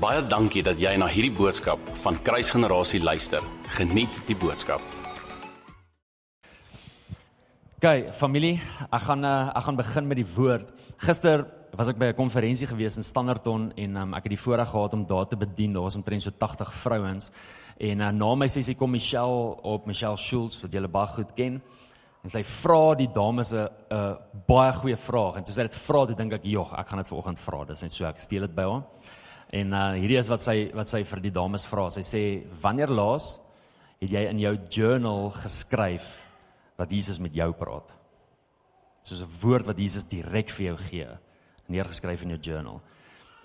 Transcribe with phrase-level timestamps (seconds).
[0.00, 3.44] Baie dankie dat jy na hierdie boodskap van Kruisgenerasie luister.
[3.76, 4.80] Geniet die boodskap.
[7.76, 8.54] OK, familie,
[8.88, 10.72] ek gaan uh, ek gaan begin met die woord.
[11.04, 11.44] Gister
[11.76, 14.96] was ek by 'n konferensie gewees in Standerton en um, ek het die voorreg gehad
[14.96, 15.76] om daar te bedien.
[15.76, 17.30] Daar was omtrent so 80 vrouens.
[17.76, 21.60] En uh, na my sessie kom Michelle op Michelle Schultz wat julle baie goed ken.
[22.24, 24.16] En sy vra die dames 'n 'n
[24.48, 27.08] baie goeie vraag en toe sy dit vra, toe dink ek, "Jog, ek gaan dit
[27.08, 28.84] vanoggend vra." Dis net so ek steel dit by haar.
[29.50, 31.88] En uh hierdie is wat sy wat sy vir die dames vra.
[31.90, 32.22] Sy sê,
[32.62, 33.38] "Wanneer laas
[34.00, 36.06] het jy in jou journal geskryf
[36.78, 37.90] wat Jesus met jou praat?"
[39.02, 41.08] Soos 'n woord wat Jesus direk vir jou gee,
[41.68, 42.80] neergeskryf in jou journal.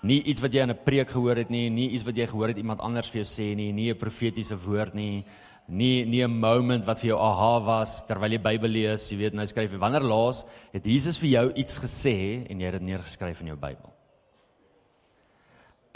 [0.02, 2.48] Nie iets wat jy in 'n preek gehoor het nie, nie iets wat jy gehoor
[2.48, 5.24] het iemand anders vir jou sê nie, nie 'n profetiese woord nie,
[5.68, 9.34] nie nie 'n moment wat vir jou aha was terwyl jy Bybel lees, jy weet
[9.34, 12.82] nou skryf jy wanneer laas het Jesus vir jou iets gesê en jy het dit
[12.82, 13.95] neergeskryf in jou Bybel.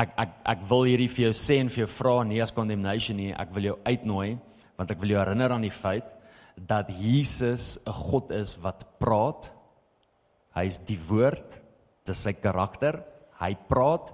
[0.00, 3.18] Ek ek ek wil hierdie vir jou sê en vir jou vra nie as condemnation
[3.20, 4.38] nie, ek wil jou uitnooi
[4.78, 6.06] want ek wil jou herinner aan die feit
[6.56, 9.50] dat Jesus 'n God is wat praat.
[10.54, 11.60] Hy is die woord,
[12.06, 13.02] dis sy karakter.
[13.40, 14.12] Hy praat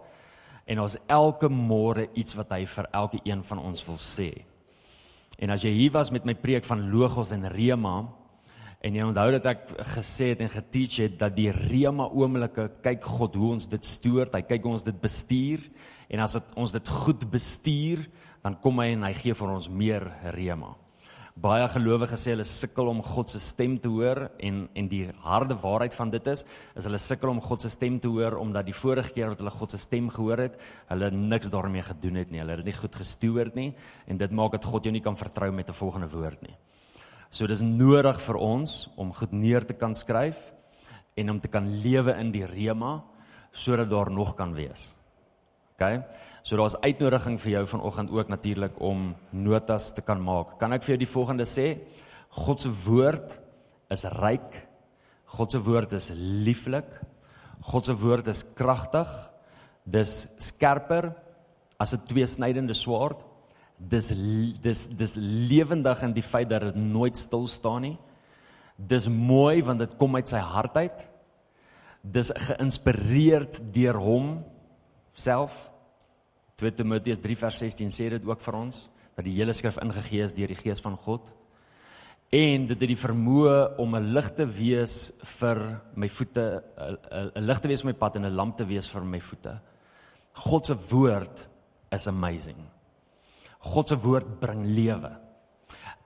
[0.66, 4.44] en ons elke môre iets wat hy vir elke een van ons wil sê.
[5.38, 8.08] En as jy hier was met my preek van logos en rema
[8.84, 13.04] en jy onthou dat ek gesê het en geteach het dat die rema oomblikke kyk
[13.18, 15.62] God hoe ons dit stoor, hy kyk hoe ons dit bestuur
[16.12, 18.04] en as dit, ons dit goed bestuur,
[18.44, 20.04] dan kom hy en hy gee vir ons meer
[20.36, 20.76] rema.
[21.36, 25.58] Baie gelowiges sê hulle sukkel om God se stem te hoor en en die harde
[25.60, 26.46] waarheid van dit is,
[26.80, 29.52] is hulle sukkel om God se stem te hoor omdat die vorige keer wat hulle
[29.52, 30.56] God se stem gehoor het,
[30.88, 32.40] hulle niks daarmee gedoen het nie.
[32.40, 33.68] Hulle het dit nie goed gestoor nie
[34.06, 36.56] en dit maak dat God jou nie kan vertrou met 'n volgende woord nie.
[37.30, 40.38] So dis nodig vir ons om goed neer te kan skryf
[41.16, 43.00] en om te kan lewe in die rema
[43.56, 44.92] sodat daar nog kan wees.
[45.76, 46.02] OK?
[46.46, 50.58] So daar's uitnodiging vir jou vanoggend ook natuurlik om notas te kan maak.
[50.60, 51.66] Kan ek vir jou die volgende sê?
[52.36, 53.34] God se woord
[53.90, 54.54] is ryk.
[55.36, 56.88] God se woord is lieflik.
[57.72, 59.10] God se woord is kragtig.
[59.84, 61.12] Dis skerper
[61.78, 63.24] as 'n tweesnydende swaard.
[63.76, 64.08] Dis
[64.62, 67.96] dis dis lewendig in die feit dat dit nooit stil staan nie.
[68.76, 71.06] Dis mooi want dit kom uit sy hart uit.
[72.02, 74.28] Dis geïnspireerd deur hom
[75.16, 75.54] self
[76.60, 80.24] 2 Timoteus 3 vers 16 sê dit ook vir ons dat die hele skrif ingegee
[80.24, 81.28] is deur die gees van God
[82.36, 86.62] en dit het die vermoë om 'n lig te wees vir my voete
[87.36, 89.60] 'n lig te wees op my pad en 'n lamp te wees vir my voete.
[90.32, 91.48] God se woord
[91.92, 92.75] is amazing.
[93.58, 95.12] God se woord bring lewe.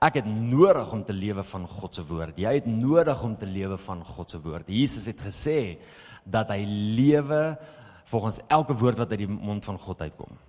[0.01, 2.39] Ek het nodig om te lewe van God se woord.
[2.41, 4.69] Jy het nodig om te lewe van God se woord.
[4.69, 5.77] Jesus het gesê
[6.25, 7.41] dat hy lewe
[8.09, 10.39] volgens elke woord wat uit die mond van God uitkom.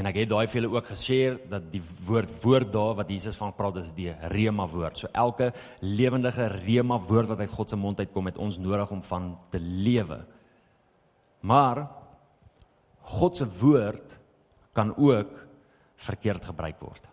[0.00, 3.36] En ek het daai vir julle ook geshare dat die woord woord daar wat Jesus
[3.36, 5.02] van praat is die rema woord.
[5.02, 5.50] So elke
[5.84, 9.60] lewendige rema woord wat uit God se mond uitkom het ons nodig om van te
[9.60, 10.22] lewe.
[11.44, 11.84] Maar
[13.18, 14.16] God se woord
[14.72, 15.34] kan ook
[16.02, 17.08] verkeerd gebruik word.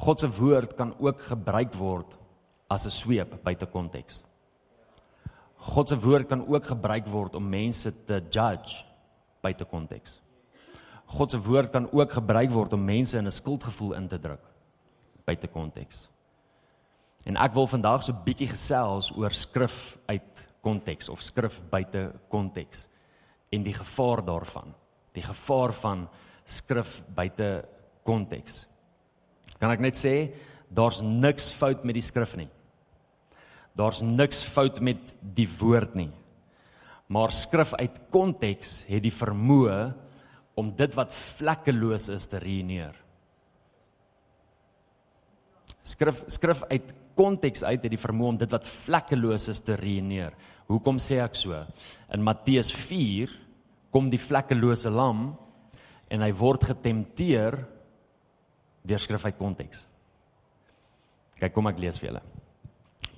[0.00, 2.18] God se woord kan ook gebruik word
[2.70, 4.22] as 'n sweep buite konteks.
[5.56, 8.84] God se woord kan ook gebruik word om mense te judge
[9.42, 10.20] buite konteks.
[11.06, 14.44] God se woord kan ook gebruik word om mense in 'n skuldgevoel in te druk
[15.24, 16.08] buite konteks.
[17.24, 22.86] En ek wil vandag so bietjie gesels oor skrif uit konteks of skrif buite konteks
[23.50, 24.74] en die gevaar daarvan.
[25.12, 26.08] Die gevaar van
[26.50, 27.50] skrif buite
[28.06, 28.64] konteks.
[29.60, 30.14] Kan ek net sê
[30.70, 32.48] daar's niks fout met die skrif nie.
[33.78, 36.10] Daar's niks fout met die woord nie.
[37.10, 39.78] Maar skrif uit konteks het die vermoë
[40.60, 42.94] om dit wat vlekkeloos is te ruïneer.
[45.86, 50.34] Skrif skrif uit konteks uit het die vermoë om dit wat vlekkeloos is te ruïneer.
[50.70, 51.56] Hoekom sê ek so?
[52.14, 53.32] In Matteus 4
[53.90, 55.32] kom die vlekkelose lam
[56.10, 57.56] en hy word getempteer
[58.82, 59.86] deur skrif uit konteks.
[61.40, 62.22] Kyk kom ek lees vir julle.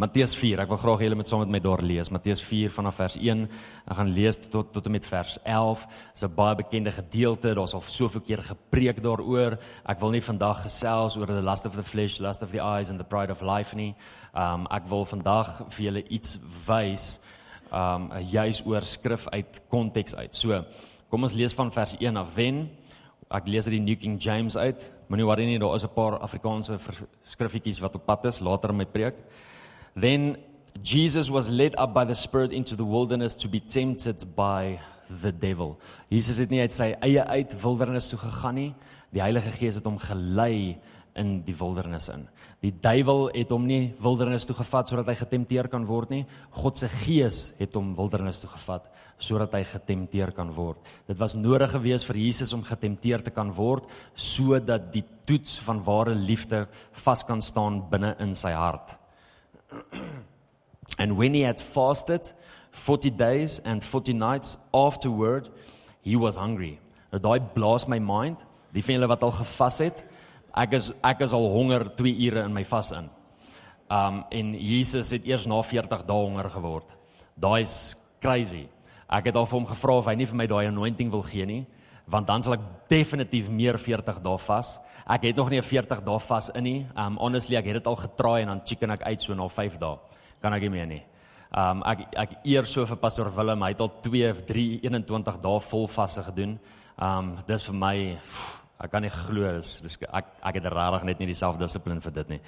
[0.00, 0.62] Matteus 4.
[0.62, 2.08] Ek wil graag julle met saam met my daar lees.
[2.10, 3.42] Matteus 4 vanaf vers 1.
[3.84, 5.84] Ek gaan lees tot tot en met vers 11.
[6.14, 7.54] Dis 'n baie bekende gedeelte.
[7.54, 9.58] Daar's al soveel keer gepreek daaroor.
[9.84, 12.90] Ek wil nie vandag gesels oor the lust of the flesh, lust of the eyes
[12.90, 13.94] and the pride of life nie.
[14.34, 17.20] Um ek wil vandag vir julle iets wys
[17.70, 20.34] um juis oor skrif uit konteks uit.
[20.34, 20.64] So,
[21.10, 22.34] kom ons lees van vers 1 af.
[22.34, 22.70] Wen
[23.32, 24.84] ek lees uit die New King James uit.
[25.08, 26.78] Moenie worry nie, daar is 'n paar Afrikaanse
[27.22, 29.14] skriffietjies wat op pad is later in my preek.
[29.94, 30.36] Then
[30.82, 34.78] Jesus was led up by the Spirit into the wilderness to be tempted by
[35.22, 35.78] the devil.
[36.08, 38.74] Jesus het nie uit sy eie uit wildernis toe gegaan nie.
[39.12, 40.78] Die Heilige Gees het hom gelei
[41.14, 42.28] in die wildernis in.
[42.62, 46.20] Die duiwel het hom nie wildernis toe gevat sodat hy getempteer kan word nie.
[46.54, 48.86] God se gees het hom wildernis toe gevat
[49.22, 50.78] sodat hy getempteer kan word.
[51.10, 55.82] Dit was nodig geweest vir Jesus om getempteer te kan word sodat die toets van
[55.86, 56.68] ware liefde
[57.04, 58.94] vas kan staan binne in sy hart.
[61.02, 62.32] And when he had fasted
[62.72, 65.50] 40 days and 40 nights afterward,
[66.02, 66.78] he was hungry.
[67.10, 68.46] Nou daai blaas my mind.
[68.72, 69.98] Die van julle wat al gevas het,
[70.54, 73.10] ek is ek is al honger 2 ure in my vas in.
[73.90, 76.88] Um en Jesus het eers na 40 dae honger geword.
[77.36, 78.68] Daai's crazy.
[79.12, 81.44] Ek het al vir hom gevra of hy nie vir my daai anointing wil gee
[81.44, 81.66] nie,
[82.08, 84.78] want dan sal ek definitief meer 40 dae vas.
[85.04, 86.86] Ek het nog nie 'n 40 dae vas in nie.
[86.96, 89.78] Um honestly, ek het dit al getraai en dan chicken ek uit so na 5
[89.78, 89.96] dae.
[90.40, 91.02] Kan ek nie meer nie.
[91.52, 93.62] Um ek ek eer so vir pastoor Willem.
[93.62, 96.58] Hy het al 2 of 3 21 dae vol vasse gedoen.
[96.98, 101.04] Um dis vir my pff, Ek kan nie glo dis dis ek ek het regtig
[101.06, 102.40] net nie dieselfde dissipline vir dit nie.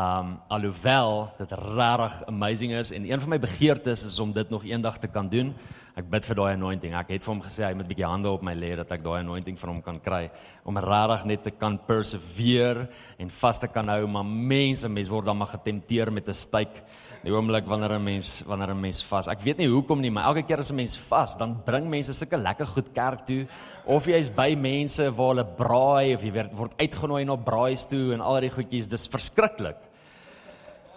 [0.00, 4.64] Um alhoewel dit regtig amazing is en een van my begeertes is om dit nog
[4.64, 5.54] eendag te kan doen.
[5.94, 6.94] Ek bid vir daai anointing.
[6.98, 9.04] Ek het vir hom gesê hy moet 'n bietjie hande op my lê dat ek
[9.04, 10.30] daai anointing van hom kan kry
[10.64, 12.88] om regtig net te kan persevere
[13.18, 16.82] en vas te kan hou, maar mense, mense word dan maar getempteer met 'n styk
[17.24, 19.28] die oomblik wanneer 'n mens wanneer 'n mens vas.
[19.28, 22.12] Ek weet nie hoekom nie, maar elke keer as 'n mens vas, dan bring mense
[22.12, 23.46] sulke lekker goed kerk toe
[23.86, 27.86] of jy is by mense waar hulle braai of jy word word uitgenooi na braais
[27.86, 29.76] toe en al die goedjies, dis verskriklik.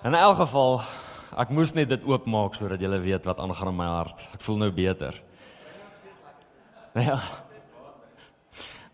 [0.04, 0.82] In elk geval,
[1.38, 4.20] ek moes net dit oopmaak sodat jy weet wat aangaan in my hart.
[4.34, 5.22] Ek voel nou beter.
[6.96, 7.22] Ja.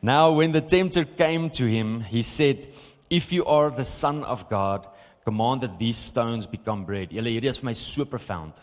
[0.02, 2.68] Now when the tempter came to him, he said,
[3.10, 4.88] "If you are the son of God,
[5.24, 7.12] command that these stones become bread.
[7.12, 8.60] Julle hierdie is vir my so profound.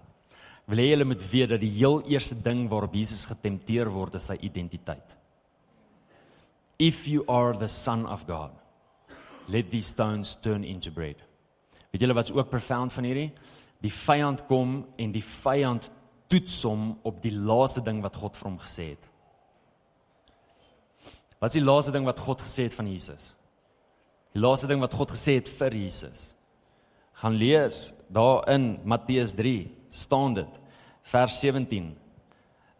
[0.71, 4.29] Wil hê julle moet weet dat die heel eerste ding waarop Jesus getempteer word is
[4.31, 5.17] sy identiteit.
[6.79, 8.53] If you are the son of God,
[9.49, 11.19] let these stones turn into bread.
[11.91, 13.31] Weet julle wat's ook profound van hierdie?
[13.81, 15.89] Die vyand kom en die vyand
[16.31, 19.07] toets hom op die laaste ding wat God vir hom gesê het.
[21.41, 23.33] Wat is die laaste ding wat God gesê het van Jesus?
[24.37, 26.29] Die laaste ding wat God gesê het vir Jesus
[27.21, 30.61] gaan lees daar in Matteus 3 staan dit
[31.13, 31.93] vers 17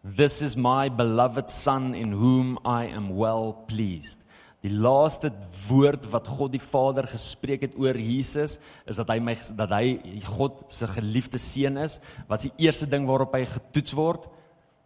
[0.01, 4.23] This is my beloved son in whom I am well pleased.
[4.65, 5.29] Die laaste
[5.67, 8.57] woord wat God die Vader gespreek het oor Jesus
[8.89, 11.99] is dat hy my dat hy God se geliefde seun is.
[12.29, 14.25] Wat die eerste ding waarop hy getoets word?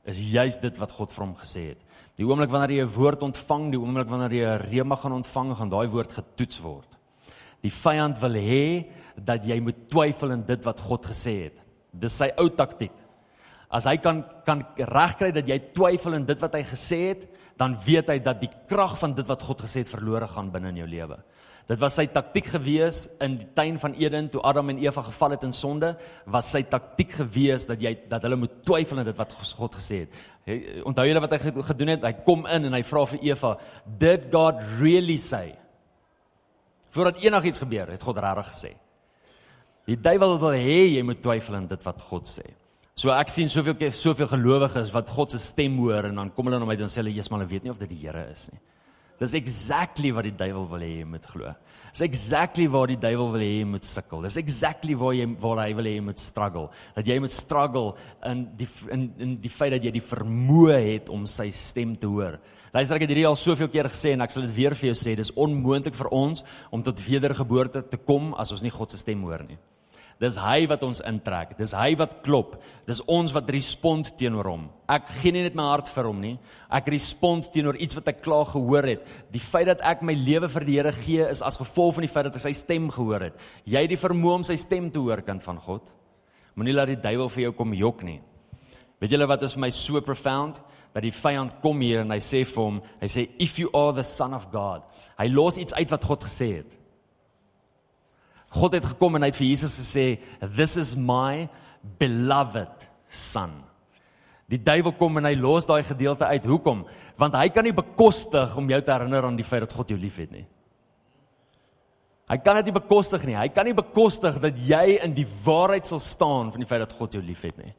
[0.04, 1.80] Is juis dit wat God vir hom gesê het.
[2.20, 5.56] Die oomblik wanneer jy 'n woord ontvang, die oomblik wanneer jy 'n rema gaan ontvang,
[5.56, 6.88] gaan daai woord getoets word.
[7.66, 8.66] Die vyand wil hê
[9.16, 11.60] dat jy moet twyfel in dit wat God gesê het.
[11.96, 12.94] Dis sy ou taktik.
[13.74, 17.24] As hy kan kan regkry dat jy twyfel in dit wat hy gesê het,
[17.58, 20.74] dan weet hy dat die krag van dit wat God gesê het verlore gaan binne
[20.74, 21.18] in jou lewe.
[21.66, 25.34] Dit was sy taktik gewees in die tuin van Eden toe Adam en Eva geval
[25.34, 25.96] het in sonde,
[26.30, 30.04] was sy taktik gewees dat jy dat hulle moet twyfel in dit wat God gesê
[30.04, 30.20] het.
[30.86, 32.06] Onthou julle wat hy gedoen het?
[32.06, 33.58] Hy kom in en hy vra vir Eva,
[33.98, 35.56] "Did God really say?"
[36.96, 38.74] Voordat enigiets gebeur, het God regtig gesê.
[39.86, 42.46] Die duiwel wil hê jy moet twyfel in dit wat God sê.
[42.96, 46.62] So ek sien soveel soveel gelowiges wat God se stem hoor en dan kom hulle
[46.62, 48.48] na my en sê hulle Jesus maar hulle weet nie of dit die Here is
[48.54, 48.62] nie.
[49.20, 51.52] Dis exactly wat die duiwel wil hê jy moet glo.
[51.92, 54.26] Dis exactly waar die duiwel wil hê jy moet sukkel.
[54.26, 56.66] Dis exactly waar jy waar hy wil hê jy moet struggle.
[56.98, 57.94] Dat jy moet struggle
[58.32, 62.12] in die in in die feit dat jy die vermoë het om sy stem te
[62.12, 62.40] hoor.
[62.76, 64.98] Luister ek het hierdie al soveel keer gesê en ek sal dit weer vir jou
[65.00, 66.42] sê, dis onmoontlik vir ons
[66.76, 69.56] om tot wedergeboorte te kom as ons nie God se stem hoor nie.
[70.20, 71.54] Dis hy wat ons intrek.
[71.60, 72.58] Dis hy wat klop.
[72.88, 74.68] Dis ons wat respond teenoor hom.
[74.92, 76.34] Ek gee nie net my hart vir hom nie.
[76.72, 79.08] Ek respond teenoor iets wat ek klaar gehoor het.
[79.32, 82.12] Die feit dat ek my lewe vir die Here gee is as gevolg van die
[82.12, 83.44] feit dat ek sy stem gehoor het.
[83.64, 85.92] Jy het die vermoë om sy stem te hoor kind van God.
[86.60, 88.20] Moenie laat die duiwel vir jou kom jok nie.
[89.00, 90.60] Weet julle wat is vir my so profound?
[90.96, 93.92] Dat die vyand kom hier en hy sê vir hom, hy sê if you are
[93.94, 94.86] the son of God.
[95.20, 96.78] Hy los iets uit wat God gesê het.
[98.56, 100.06] God het gekom en hy het vir Jesus gesê,
[100.56, 101.50] this is my
[102.00, 103.58] beloved son.
[104.48, 106.46] Die duiwel kom en hy los daai gedeelte uit.
[106.48, 106.86] Hoekom?
[107.20, 109.98] Want hy kan nie bekostig om jou te herinner aan die feit dat God jou
[110.00, 110.46] liefhet nie.
[112.30, 113.36] Hy kan dit nie bekostig nie.
[113.36, 116.96] Hy kan nie bekostig dat jy in die waarheid sal staan van die feit dat
[116.96, 117.74] God jou liefhet nie.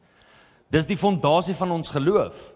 [0.74, 2.52] Dis die fondasie van ons geloof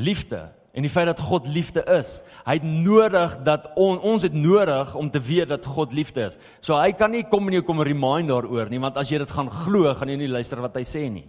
[0.00, 2.20] liefde en die feit dat God liefde is.
[2.46, 6.38] Hy het nodig dat on, ons het nodig om te weet dat God liefde is.
[6.62, 9.34] So hy kan nie kom en jou kom remind daaroor nie, want as jy dit
[9.34, 11.26] gaan glo, gaan jy nie luister wat hy sê nie.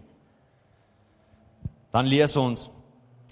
[1.91, 2.69] Dan lees ons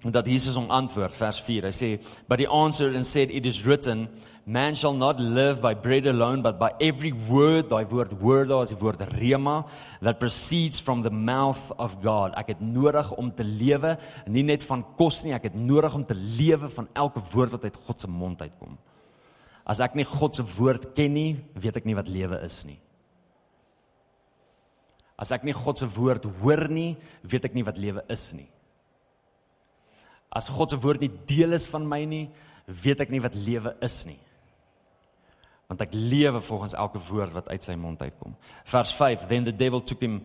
[0.03, 1.69] dat Jesus hom antwoord vers 4.
[1.69, 1.89] Hy sê,
[2.27, 4.07] "But he answered and said, it is written,
[4.49, 8.63] man shall not live by bread alone, but by every word, daai woord word daar
[8.65, 9.61] is die woord rema,
[10.01, 14.63] that proceeds from the mouth of God." Ek het nodig om te lewe, nie net
[14.65, 18.01] van kos nie, ek het nodig om te lewe van elke woord wat uit God
[18.01, 18.77] se mond uitkom.
[19.69, 22.79] As ek nie God se woord ken nie, weet ek nie wat lewe is nie.
[25.19, 28.49] As ek nie God se woord hoor nie, weet ek nie wat lewe is nie.
[30.31, 32.29] As God se woord nie deel is van my nie,
[32.65, 34.19] weet ek nie wat lewe is nie.
[35.69, 38.33] Want ek lewe volgens elke woord wat uit sy mond uitkom.
[38.65, 40.23] Vers 5: Then the devil took him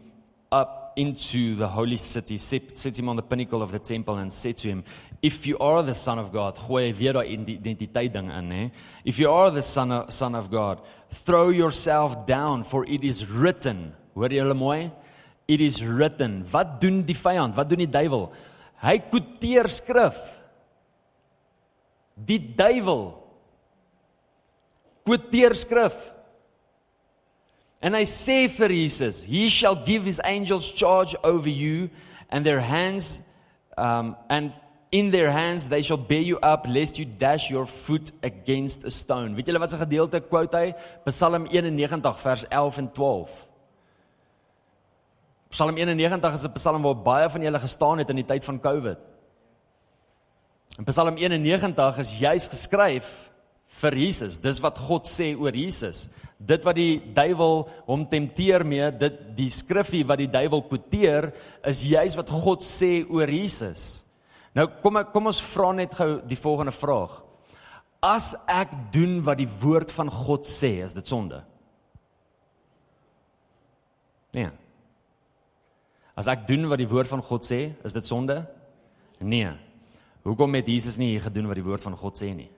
[0.51, 4.57] up into the holy city, set him on the pinnacle of the temple and said
[4.57, 4.85] to him,
[5.21, 8.71] If you are the son of God, gooi weer daai identiteit ding in, hè.
[9.05, 13.27] If you are the son of, son of God, throw yourself down for it is
[13.29, 13.93] written.
[14.15, 14.93] Hoor jy hulle mooi?
[15.49, 16.43] It is written.
[16.53, 17.57] Wat doen die vyand?
[17.57, 18.31] Wat doen die duiwel?
[18.85, 20.17] Hy quoteer skrif.
[22.15, 23.24] Die duiwel
[25.05, 25.95] quoteer skrif.
[27.85, 31.91] En hy sê vir Jesus, "He shall give his angels charge over you
[32.31, 33.23] and their hands
[33.77, 34.53] um and
[34.91, 38.91] in their hands they shall bear you up lest you dash your foot against a
[38.91, 40.75] stone." Weet julle wat se gedeelte quote hy?
[41.05, 43.49] Psalm 91 vers 11 en 12.
[45.51, 48.61] Psalm 91 is 'n psalm waar baie van julle gestaan het in die tyd van
[48.61, 48.99] COVID.
[50.79, 53.34] En Psalm 91 is juis geskryf
[53.81, 54.39] vir Jesus.
[54.43, 56.09] Dis wat God sê oor Jesus.
[56.39, 61.31] Dit wat die duiwel hom tempteer mee, dit die skrifgie wat die duiwel quoteer,
[61.67, 64.05] is juis wat God sê oor Jesus.
[64.55, 67.17] Nou kom ek kom ons vra net gou die volgende vraag.
[68.05, 71.41] As ek doen wat die woord van God sê, is dit sonde?
[74.35, 74.51] Nee.
[76.15, 78.43] As ek doen wat die woord van God sê, is dit sonde?
[79.25, 79.55] Nee.
[80.27, 82.51] Hoekom het Jesus nie gedoen wat die woord van God sê nie?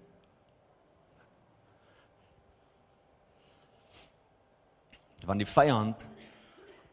[5.26, 6.04] Want die vyand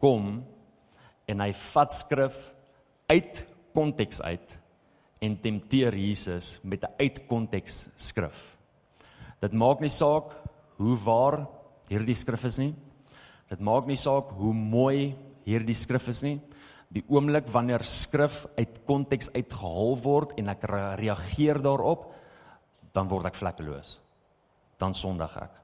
[0.01, 0.43] kom
[1.29, 2.37] en hy vat skrif
[3.09, 4.57] uit konteks uit
[5.23, 8.57] en tempteer Jesus met 'n uitkonteks skrif.
[9.41, 10.33] Dit maak nie saak
[10.77, 11.47] hoe waar
[11.89, 12.75] hierdie skrif is nie.
[13.49, 16.41] Dit maak nie saak hoe mooi hierdie skrif is nie
[16.93, 20.67] die oomblik wanneer skrif uit konteks uitgehaal word en ek
[21.01, 22.11] reageer daarop,
[22.93, 23.97] dan word ek vlekkeloos.
[24.77, 25.55] Dan sondig ek.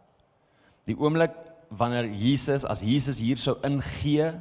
[0.90, 1.36] Die oomblik
[1.70, 4.32] wanneer Jesus as Jesus hier sou ingee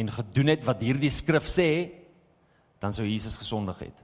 [0.00, 1.92] en gedoen het wat hierdie skrif sê,
[2.80, 3.96] dan sou Jesus gesondig het.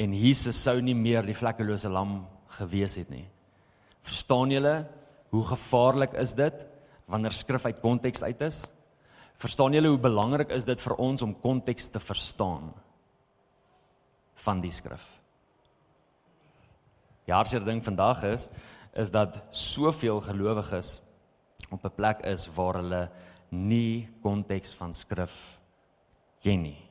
[0.00, 2.22] En Jesus sou nie meer die vlekkelose lam
[2.56, 3.26] gewees het nie.
[4.06, 4.74] Verstaan julle
[5.30, 6.62] hoe gevaarlik is dit
[7.10, 8.62] wanneer skrif uit konteks uit is?
[9.40, 12.70] Verstaan julle hoe belangrik is dit vir ons om konteks te verstaan
[14.44, 15.04] van die skrif?
[17.26, 18.48] Die hartseer ding vandag is
[18.98, 20.98] is dat soveel gelowiges
[21.70, 23.10] op 'n plek is waar hulle
[23.50, 25.60] nie konteks van skrif
[26.40, 26.88] ken nie.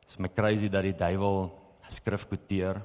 [0.00, 1.50] Dit is my crazy dat die duiwel
[1.88, 2.82] skrif quoteer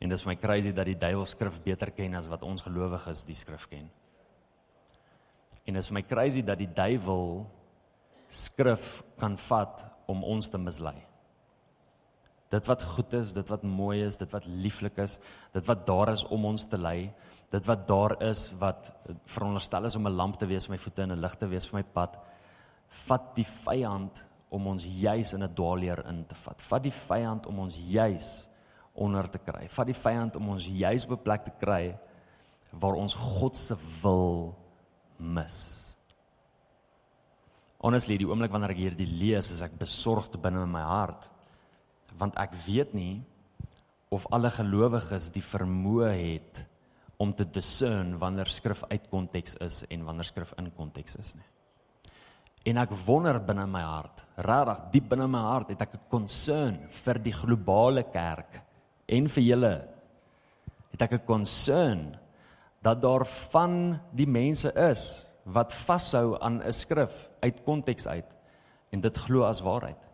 [0.00, 3.36] En dis my crazy dat die duiwel skrif beter ken as wat ons gelowiges die
[3.36, 3.90] skrif ken.
[5.68, 7.44] En dis my crazy dat die duiwel
[8.32, 10.96] skrif kan vat om ons te mislei.
[12.50, 15.18] Dit wat goed is, dit wat mooi is, dit wat lieflik is,
[15.54, 17.12] dit wat daar is om ons te lei,
[17.50, 18.90] dit wat daar is wat
[19.30, 21.66] veronderstel is om 'n lamp te wees vir my voete en 'n lig te wees
[21.66, 22.18] vir my pad,
[23.06, 26.62] vat die vyand om ons juis in 'n dwaalleer in te vat.
[26.62, 28.48] Vat die vyand om ons juis
[28.94, 29.68] onder te kry.
[29.68, 31.98] Vat die vyand om ons juis op 'n plek te kry
[32.72, 34.56] waar ons God se wil
[35.18, 35.96] mis.
[37.78, 41.30] Honestly, die oomblik wanneer ek hierdie lees, is ek besorgd binne in my hart
[42.18, 43.22] want ek weet nie
[44.10, 46.64] of alle gelowiges die vermoë het
[47.20, 51.48] om te discern wanneer skrif uit konteks is en wanneer skrif in konteks is nie.
[52.70, 56.76] En ek wonder binne my hart, regtig diep binne my hart, het ek 'n concern
[56.88, 58.60] vir die globale kerk
[59.08, 59.74] en vir julle
[60.92, 62.18] het ek 'n concern
[62.82, 68.36] dat daar van die mense is wat vashou aan 'n skrif uit konteks uit
[68.92, 70.09] en dit glo as waarheid.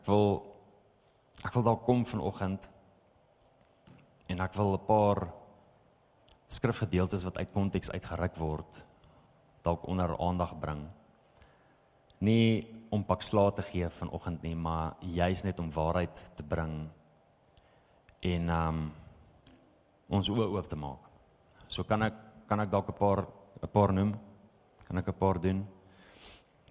[0.00, 0.42] Ek wil
[1.44, 2.68] ek wil dalk kom vanoggend
[4.30, 5.26] En ek wil 'n paar
[6.46, 8.86] skrifgedeeltes wat uit konteks uitgeruk word
[9.62, 10.88] dalk onder aandag bring.
[12.20, 16.90] nie om pak slaag te gee vanoggend nie, maar juis net om waarheid te bring
[18.20, 18.92] en um
[20.08, 21.00] ons oë oop te maak.
[21.68, 22.14] So kan ek
[22.46, 23.26] kan ek dalk 'n paar
[23.62, 24.18] 'n paar noem.
[24.86, 25.66] Kan ek 'n paar doen?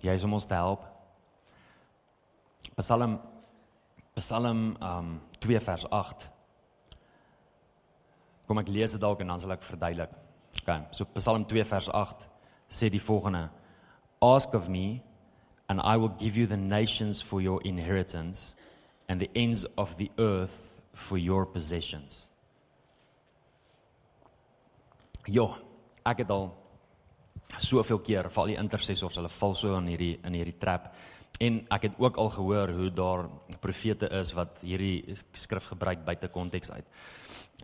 [0.01, 0.86] Jy is om ons te help.
[2.79, 3.19] Psalm
[4.15, 6.29] Psalm um 2 vers 8.
[8.48, 10.15] Kom ek lees dit dalk en dan sal ek verduidelik.
[10.62, 12.25] OK, so Psalm 2 vers 8
[12.67, 13.50] sê die volgende:
[14.21, 15.01] Ask of me
[15.69, 18.55] and I will give you the nations for your inheritance
[19.07, 20.57] and the ends of the earth
[20.93, 22.27] for your possessions.
[25.27, 25.51] Ja,
[26.09, 26.50] ek het al
[27.62, 30.93] soveel keer val die intercessors, hulle val so in hierdie in hierdie trap.
[31.39, 36.27] En ek het ook al gehoor hoe daar profete is wat hierdie skrif gebruik buite
[36.27, 36.86] konteks uit.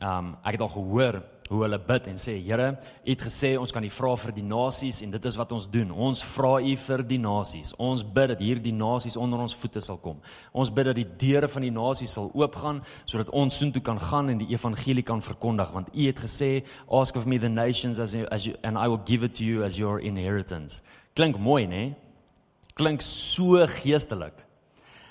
[0.04, 2.72] Um ek het al gehoor hoe hulle bid en sê Here,
[3.06, 5.68] U het gesê ons kan U vra vir die nasies en dit is wat ons
[5.72, 5.92] doen.
[5.92, 7.74] Ons vra U vir die nasies.
[7.80, 10.20] Ons bid dat hierdie nasies onder ons voete sal kom.
[10.52, 14.34] Ons bid dat die deure van die nasies sal oopgaan sodat ons soontoe kan gaan
[14.34, 18.16] en die evangelie kan verkondig want U het gesê ask of me the nations as
[18.16, 20.82] you, as you, and I will give it to you as your inheritance.
[21.16, 21.96] Klink mooi, né?
[22.76, 24.36] Klink so geestelik.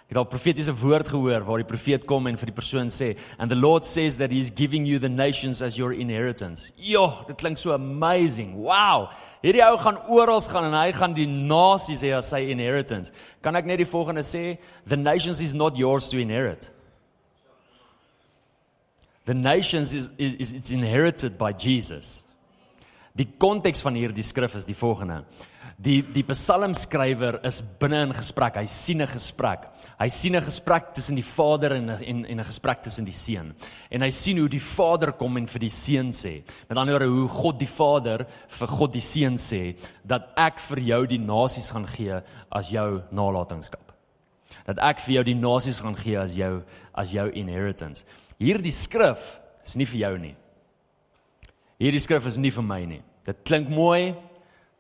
[0.05, 3.15] Ek het al profetiese woord gehoor waar die profeet kom en vir die persoon sê
[3.39, 6.71] and the Lord says that he is giving you the nations as your inheritance.
[6.77, 8.53] Jo, dit klink so amazing.
[8.61, 9.09] Wow.
[9.41, 13.15] Hierdie ou gaan oral gaan en hy gaan die nasies hê as sy inheritance.
[13.41, 16.69] Kan ek net die volgende sê, the nations is not yours to inherit.
[19.25, 22.21] The nations is is it's inherited by Jesus.
[23.17, 25.23] Die konteks van hierdie skrif is die volgende.
[25.83, 28.57] Die die psalmskrywer is binne in gesprek.
[28.61, 29.67] Hy sien 'n gesprek.
[29.99, 33.55] Hy sien 'n gesprek tussen die Vader en en en 'n gesprek tussen die Seun.
[33.91, 36.45] En hy sien hoe die Vader kom en vir die Seun sê.
[36.69, 40.79] Met ander woorde hoe God die Vader vir God die Seun sê dat ek vir
[40.79, 43.93] jou die nasies gaan gee as jou nalatenskap.
[44.67, 46.63] Dat ek vir jou die nasies gaan gee as jou
[46.95, 48.05] as jou inheritance.
[48.39, 50.37] Hierdie skrif is nie vir jou nie.
[51.81, 53.03] Hierdie skrif is nie vir my nie.
[53.27, 54.15] Dit klink mooi,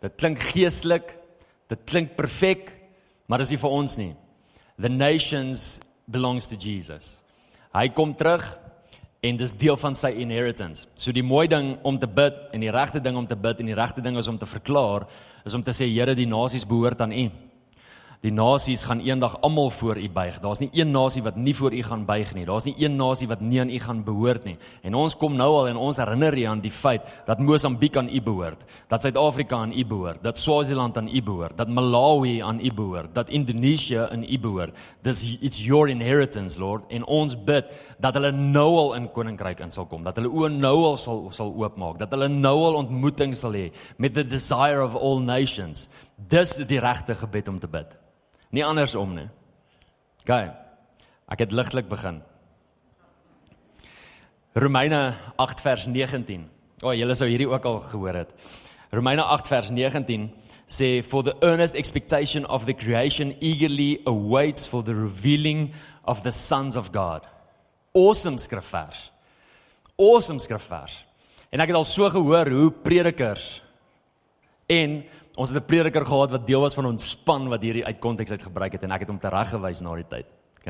[0.05, 1.15] Dit klink geestelik,
[1.73, 2.69] dit klink perfek,
[3.27, 4.13] maar dis nie vir ons nie.
[4.77, 7.23] The nations belongs to Jesus.
[7.73, 8.45] Hy kom terug
[9.25, 10.85] en dis deel van sy inheritance.
[11.01, 13.71] So die mooi ding om te bid en die regte ding om te bid en
[13.73, 15.09] die regte ding is om te verklaar
[15.45, 17.25] is om te sê Here, die nasies behoort aan U.
[18.23, 20.39] Die nasies gaan eendag almal voor U buig.
[20.41, 22.45] Daar's nie een nasie wat nie voor U gaan buig nie.
[22.47, 24.57] Daar's nie een nasie wat nie aan U gaan behoort nie.
[24.83, 28.09] En ons kom nou al en ons herinner U aan die feit dat Mosambiek aan
[28.09, 32.61] U behoort, dat Suid-Afrika aan U behoort, dat Swaziland aan U behoort, dat Malawi aan
[32.61, 34.79] U behoort, dat Indonesië aan U behoort.
[35.03, 36.85] This it's your inheritance, Lord.
[36.89, 40.53] En ons bid dat hulle nou al in koninkryk in sal kom, dat hulle oë
[40.55, 44.83] nou al sal sal oopmaak, dat hulle nou al ontmoeting sal hê met the desire
[44.85, 45.89] of all nations.
[46.17, 48.04] Dis die regte gebed om te bid.
[48.55, 49.27] Nie andersom nie.
[50.23, 50.33] OK.
[51.35, 52.21] Ek het ligtelik begin.
[54.55, 56.45] Romeine 8 vers 19.
[56.85, 58.31] O, oh, julle sou hierdie ook al gehoor het.
[58.95, 60.29] Romeine 8 vers 19
[60.71, 65.73] sê for the earnest expectation of the creation eagerly awaits for the revealing
[66.05, 67.27] of the sons of God.
[67.95, 69.11] Awesome skrifvers.
[69.99, 71.03] Awesome skrifvers.
[71.51, 73.59] En ek het al so gehoor hoe predikers
[74.71, 75.03] en
[75.35, 78.31] Ons het 'n prediker gehad wat deel was van ons span wat hierdie uit konteks
[78.31, 80.27] uit gebruik het en ek het hom tereggewys na die tyd.
[80.61, 80.67] OK.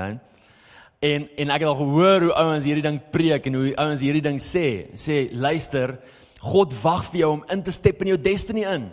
[1.00, 4.22] En en ek het al gehoor hoe ouens hierdie ding preek en hoe ouens hierdie
[4.22, 4.88] ding sê.
[4.96, 5.98] Sê luister,
[6.40, 8.92] God wag vir jou om in te step in jou destiny in.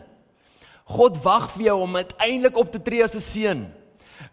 [0.83, 3.73] God wag vir jou om uiteindelik op te tree as 'n seun.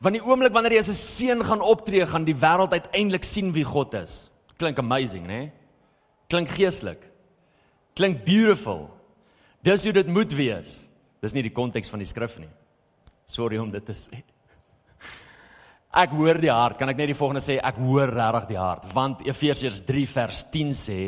[0.01, 3.53] Want die oomblik wanneer jy as 'n seun gaan optree, gaan die wêreld uiteindelik sien
[3.53, 4.29] wie God is.
[4.57, 5.27] Klink amazing, né?
[5.27, 5.53] Nee?
[6.29, 7.03] Klink geestelik.
[7.95, 8.91] Klink beautiful.
[9.63, 10.88] Dis hoe dit moet wees.
[11.23, 12.51] Dis nie die konteks van die skrif nie.
[13.29, 14.23] Sorry om dit te sê.
[15.99, 16.79] Ek hoor die hart.
[16.79, 17.57] Kan ek net die volgende sê?
[17.65, 18.85] Ek hoor regtig die hart.
[18.95, 20.99] Want Efesiërs 3 vers 10 sê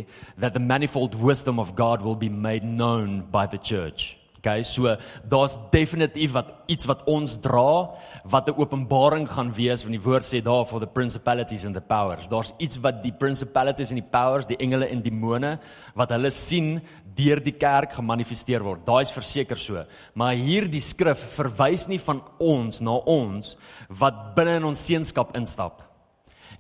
[0.41, 4.20] that the manifold wisdom of God will be made known by the church.
[4.41, 4.95] Okay, so
[5.29, 7.93] daar's definitief wat iets wat ons dra
[8.25, 11.81] wat 'n openbaring gaan wees want die woord sê daar for the principalities and the
[11.81, 12.29] powers.
[12.29, 15.59] Daar's iets wat die principalities and die powers, die engele en demone
[15.95, 16.81] wat hulle sien
[17.15, 18.87] deur die kerk gemanifesteer word.
[18.87, 19.85] Daai's verseker so.
[20.15, 23.57] Maar hierdie skrif verwys nie van ons na ons
[23.89, 25.83] wat binne in ons seunskap instap.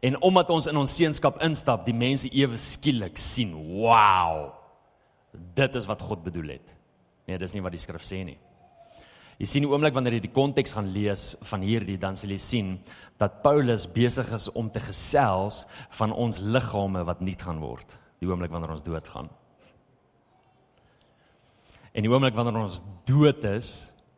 [0.02, 4.52] En omdat ons in ons seunskap instap, die mense ewe skielik sien, wow.
[5.54, 6.79] Dit is wat God bedoel het.
[7.30, 8.38] Nee, dis nie wat die skrif sê nie.
[9.40, 12.38] Jy sien die oomblik wanneer jy die konteks gaan lees van hierdie, dan sal jy
[12.42, 12.72] sien
[13.22, 15.62] dat Paulus besig is om te gesels
[15.96, 19.30] van ons liggame wat nuut gaan word, die oomblik wanneer ons doodgaan.
[21.94, 23.70] En die oomblik wanneer ons dood is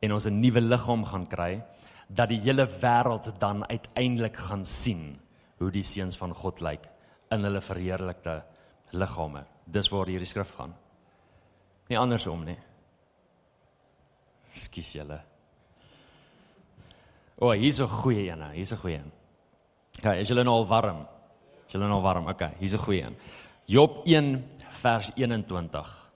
[0.03, 1.63] en ons 'n nuwe liggaam gaan kry,
[2.09, 5.21] dat die hele wêreld dan uiteindelik gaan sien
[5.59, 6.89] hoe die seuns van God lyk
[7.31, 8.43] in hulle verheerlikte
[8.91, 9.45] liggame.
[9.67, 10.75] Dis waar hierdie skrif gaan.
[11.89, 12.59] Nie andersom nie.
[14.55, 15.21] Skus julle.
[17.39, 19.13] O, oh, hier's 'n goeie een, hier's 'n goeie een.
[19.99, 21.07] Okay, is julle nou al warm?
[21.67, 22.29] Is julle nou al warm?
[22.29, 23.17] Okay, hier's 'n goeie een.
[23.67, 26.11] Job 1 vers 21.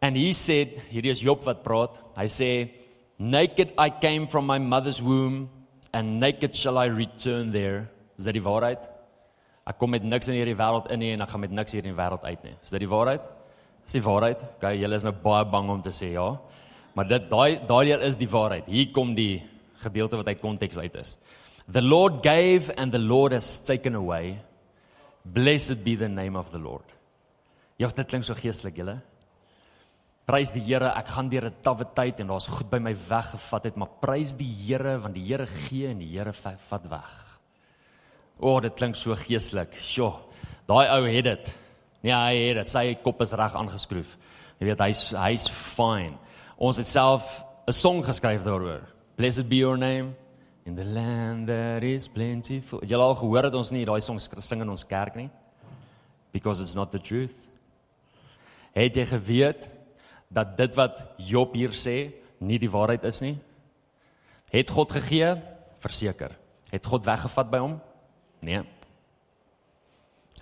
[0.00, 1.96] And he said, hierdie is Job wat praat.
[2.16, 2.70] Hy sê,
[3.18, 5.48] "Naked I came from my mother's womb
[5.92, 8.78] and naked shall I return there." Is dit die waarheid?
[9.66, 11.84] Ek kom met niks in hierdie wêreld in nie en ek gaan met niks hier
[11.84, 12.54] in die wêreld uit nie.
[12.62, 13.22] Is dit die waarheid?
[13.84, 14.42] Is die waarheid?
[14.56, 16.28] Okay, julle is nou baie bang om te sê ja.
[16.94, 18.68] Maar dit daai daai deel is die waarheid.
[18.70, 19.42] Hier kom die
[19.82, 21.16] gedeelte wat uit konteks uit is.
[21.72, 24.38] The Lord gave and the Lord has taken away.
[25.24, 26.84] Blessed be the name of the Lord.
[27.80, 29.00] Ja, dit klink so geestelik, julle.
[30.24, 33.64] Prys die Here, ek gaan deur 'n tawwe tyd en daar's goed by my weggevat
[33.64, 37.12] het, maar prys die Here want die Here gee en die Here vat weg.
[38.40, 39.74] O, oh, dit klink so geestelik.
[39.74, 40.14] Sjoe.
[40.66, 41.63] Daai ou het dit.
[42.04, 42.72] Nee, hy het dit.
[42.72, 44.10] Sy kop is reg aangeskroef.
[44.60, 46.18] Jy weet hy's hy's fine.
[46.60, 48.84] Ons het self 'n song geskryf daaroor.
[49.16, 50.14] Blessed be your name
[50.66, 52.80] in the land that is plentiful.
[52.84, 55.30] Jy al gehoor dat ons nie daai song sing in ons kerk nie?
[56.32, 57.34] Because it's not the truth.
[58.74, 59.68] Het jy geweet
[60.28, 63.38] dat dit wat Job hier sê nie die waarheid is nie?
[64.50, 65.34] Het God gegee?
[65.78, 66.36] Verseker.
[66.70, 67.80] Het God weggevat by hom?
[68.42, 68.62] Nee.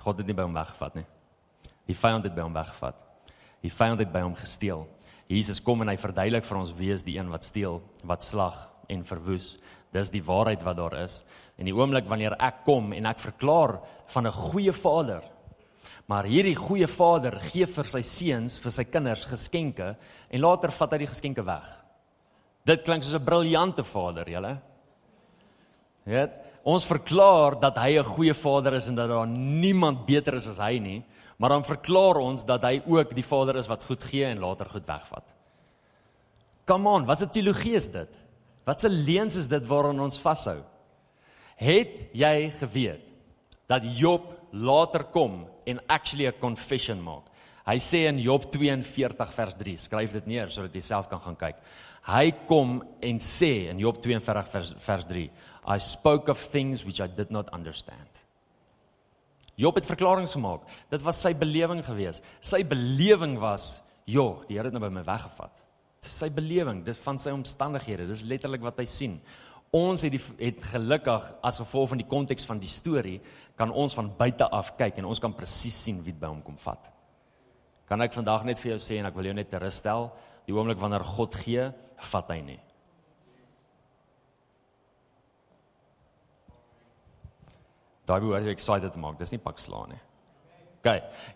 [0.01, 1.07] God het nie by hom weggevat nie.
[1.87, 2.97] Die vyand het by hom weggevat.
[3.63, 4.87] Die vyand het by hom gesteel.
[5.29, 8.69] Jesus kom en hy verduidelik vir ons wie is die een wat steel, wat slag
[8.89, 9.59] en verwoes.
[9.93, 11.25] Dis die waarheid wat daar is.
[11.59, 15.23] En die oomblik wanneer ek kom en ek verklaar van 'n goeie Vader
[16.11, 19.95] Maar hierdie goeie vader gee vir sy seuns, vir sy kinders geskenke
[20.29, 21.69] en later vat hy die geskenke weg.
[22.69, 24.59] Dit klink soos 'n briljante vader, julle.
[26.05, 26.33] Het
[26.65, 30.59] ons verklaar dat hy 'n goeie vader is en dat daar niemand beter is as
[30.59, 31.05] hy nie,
[31.43, 34.69] maar dan verklaar ons dat hy ook die vader is wat goed gee en later
[34.71, 35.25] goed wegvat.
[36.71, 38.13] Come on, wat 'n teologie is dit?
[38.65, 40.63] Wat 'n leuns is dit waaraan ons vashou?
[41.57, 43.03] Het jy geweet
[43.67, 47.27] dat Job later kom en actually 'n confession maak.
[47.67, 51.37] Hy sê in Job 42 vers 3, skryf dit neer sodat jy self kan gaan
[51.37, 51.57] kyk.
[52.03, 55.31] Hy kom en sê in Job 42 vers vers 3,
[55.67, 58.12] I spoke of things which I did not understand.
[59.61, 60.65] Job het verklaringe gemaak.
[60.91, 62.23] Dit was sy belewing gewees.
[62.41, 65.53] Sy belewing was, "Jo, die Here het nou by my weggevat."
[66.03, 68.07] Dis sy belewing, dis van sy omstandighede.
[68.07, 69.21] Dis letterlik wat hy sien.
[69.73, 73.21] Ons het die het gelukkig as gevolg van die konteks van die storie
[73.57, 76.43] kan ons van buite af kyk en ons kan presies sien wie dit by hom
[76.43, 76.91] kom vat.
[77.89, 80.11] Kan ek vandag net vir jou sê en ek wil jou net terugstel,
[80.47, 81.73] die oomblik wanneer God gee,
[82.13, 82.61] vat hy nie.
[88.13, 89.17] Daai behoort jy excited te maak.
[89.17, 90.01] Dis nie pak slaan nie.
[90.83, 90.89] OK,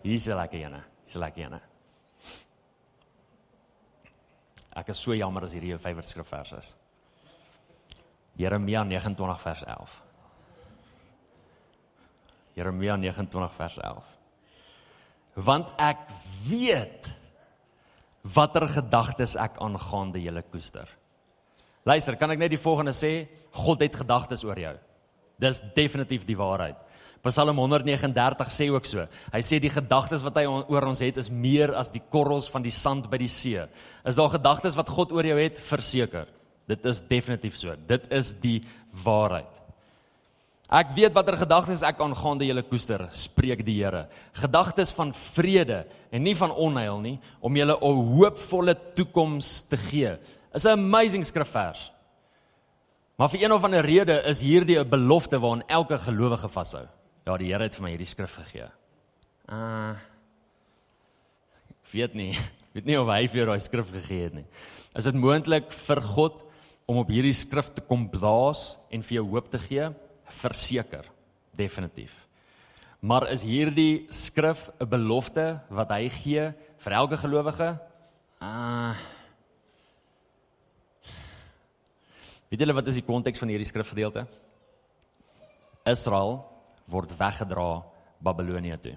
[0.03, 0.81] hier is 'n lekker ene.
[1.05, 1.61] Hier is 'n lekker ene.
[4.75, 6.75] Ek is so jammer as hierdie jou favourite skrifvers is.
[8.37, 10.03] Jeremia 29 vers 11.
[12.55, 14.03] Jeremia 29 vers 11.
[15.33, 15.97] Want ek
[16.47, 17.07] weet
[18.21, 20.87] watter gedagtes ek aangaande julle koester.
[21.85, 23.27] Luister, kan ek net die volgende sê?
[23.51, 24.77] God het gedagtes oor jou.
[25.39, 26.77] Dis definitief die waarheid.
[27.25, 29.03] Psalm 139 sê ook so.
[29.33, 32.63] Hy sê die gedagtes wat hy oor ons het is meer as die korrels van
[32.63, 33.65] die sand by die see.
[34.07, 35.59] Is daar gedagtes wat God oor jou het?
[35.59, 36.29] Verseker.
[36.67, 37.75] Dit is definitief so.
[37.87, 38.61] Dit is die
[39.03, 39.51] waarheid.
[40.67, 44.09] Ek weet watter gedagtes ek aangaande julle koester, spreek die Here.
[44.35, 50.17] Gedagtes van vrede en nie van onheil nie, om julle 'n hoopvolle toekoms te gee.
[50.53, 51.91] Is 'n amazing skrifvers.
[53.17, 56.85] Maar vir een of ander rede is hierdie 'n belofte waaraan elke gelowige vashou.
[57.25, 58.69] Ja, die Here het vir my hierdie skrif gegee.
[59.49, 59.95] Uh
[61.91, 62.37] weet nie,
[62.75, 64.45] weet nie of hy vir jou daai skrif gegee het nie.
[64.95, 66.43] Is dit moontlik vir God
[66.85, 69.89] om op hierdie skrif te kom blaas en vir jou hoop te gee?
[70.25, 71.05] Verseker,
[71.55, 72.13] definitief.
[73.01, 77.79] Maar is hierdie skrif 'n belofte wat hy gee vir elke gelowige?
[78.41, 78.93] Uh
[82.47, 84.23] Weet julle wat is die konteks van hierdie skrifgedeelte?
[85.87, 86.39] Israel
[86.91, 87.83] word weggedra
[88.23, 88.95] Babilonie toe.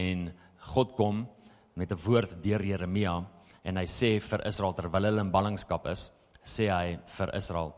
[0.00, 0.30] En
[0.72, 1.26] God kom
[1.74, 3.24] met 'n woord deur Jeremia
[3.64, 6.10] en hy sê vir Israel terwyl hulle in ballingskap is,
[6.44, 7.74] sê hy vir Israel.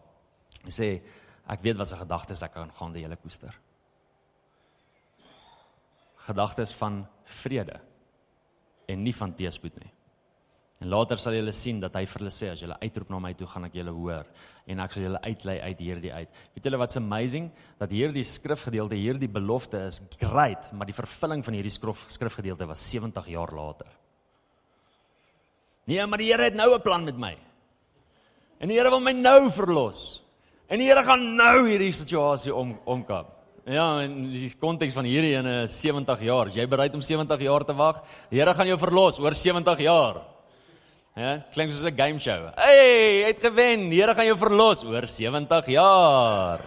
[0.69, 1.03] Sê
[1.49, 3.55] ek weet wat se gedagtes ek aan gaan die hele koester.
[6.17, 7.81] Gedagtes van vrede
[8.89, 9.93] en nie van teëspoed nie.
[10.85, 13.31] En later sal julle sien dat hy vir hulle sê as julle uitroep na my
[13.39, 14.27] toe gaan ek julle hoor
[14.69, 16.41] en ek sal julle uitlei uit hierdie uit.
[16.53, 17.47] Weet julle wat's amazing
[17.81, 22.83] dat hierdie skrifgedeelte, hierdie belofte is great, maar die vervulling van hierdie skrif skrifgedeelte was
[22.91, 23.89] 70 jaar later.
[25.89, 27.35] Nee, maar die Here het nou 'n plan met my.
[28.61, 30.23] En die Here wil my nou verlos.
[30.69, 33.33] En die Here gaan nou hierdie situasie om omkap.
[33.65, 36.49] Ja, en die konteks van hierdie ene is 70 jaar.
[36.49, 38.03] Is jy bereid om 70 jaar te wag?
[38.29, 40.35] Die Here gaan jou verlos oor 70 jaar.
[41.15, 42.51] Ja, klink soos 'n game show.
[42.57, 43.89] Hey, jy het gewen.
[43.91, 46.61] Die Here gaan jou verlos oor 70 jaar.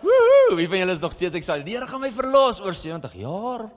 [0.00, 1.64] Woohoo, wie van julle is nog steeds excited?
[1.64, 3.70] Die Here gaan my verlos oor 70 jaar.